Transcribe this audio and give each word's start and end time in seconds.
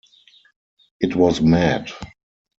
It 0.99 1.15
was 1.15 1.41
mad. 1.41 1.91